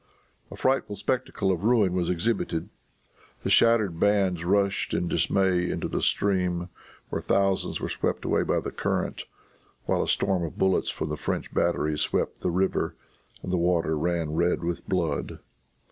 A 0.49 0.55
frightful 0.55 0.95
spectacle 0.95 1.51
of 1.51 1.63
ruin 1.63 1.93
was 1.93 2.09
exhibited. 2.09 2.69
The 3.43 3.51
shattered 3.51 3.99
bands 3.99 4.43
rushed 4.43 4.95
in 4.95 5.07
dismay 5.07 5.69
into 5.69 5.87
the 5.87 6.01
stream, 6.01 6.69
where 7.09 7.21
thousands 7.21 7.79
were 7.79 7.87
swept 7.87 8.25
away 8.25 8.41
by 8.41 8.61
the 8.61 8.71
current, 8.71 9.25
while 9.85 10.01
a 10.01 10.07
storm 10.07 10.43
of 10.43 10.57
bullets 10.57 10.89
from 10.89 11.09
the 11.09 11.17
French 11.17 11.53
batteries 11.53 12.01
swept 12.01 12.39
the 12.39 12.49
river, 12.49 12.95
and 13.43 13.51
the 13.51 13.57
water 13.57 13.95
ran 13.95 14.33
red 14.33 14.63
with 14.63 14.89
blood. 14.89 15.37